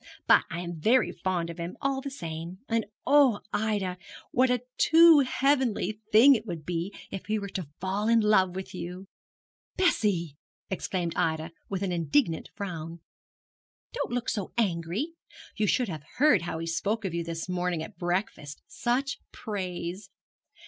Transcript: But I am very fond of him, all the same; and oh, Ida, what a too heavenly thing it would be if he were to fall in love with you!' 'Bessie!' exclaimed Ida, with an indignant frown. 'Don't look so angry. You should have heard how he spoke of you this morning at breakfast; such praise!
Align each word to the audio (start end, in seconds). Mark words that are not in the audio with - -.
But 0.25 0.45
I 0.49 0.61
am 0.61 0.79
very 0.79 1.11
fond 1.11 1.51
of 1.51 1.59
him, 1.59 1.77
all 1.79 2.01
the 2.01 2.09
same; 2.09 2.57
and 2.67 2.87
oh, 3.05 3.41
Ida, 3.53 3.99
what 4.31 4.49
a 4.49 4.63
too 4.79 5.19
heavenly 5.19 5.99
thing 6.11 6.33
it 6.33 6.43
would 6.47 6.65
be 6.65 6.91
if 7.11 7.27
he 7.27 7.37
were 7.37 7.49
to 7.49 7.67
fall 7.79 8.07
in 8.07 8.19
love 8.19 8.55
with 8.55 8.73
you!' 8.73 9.05
'Bessie!' 9.77 10.37
exclaimed 10.71 11.13
Ida, 11.15 11.51
with 11.69 11.83
an 11.83 11.91
indignant 11.91 12.49
frown. 12.55 13.01
'Don't 13.93 14.11
look 14.13 14.27
so 14.29 14.51
angry. 14.57 15.13
You 15.55 15.67
should 15.67 15.87
have 15.87 16.01
heard 16.17 16.41
how 16.41 16.57
he 16.57 16.65
spoke 16.65 17.05
of 17.05 17.13
you 17.13 17.23
this 17.23 17.47
morning 17.47 17.83
at 17.83 17.99
breakfast; 17.99 18.63
such 18.67 19.19
praise! 19.31 20.09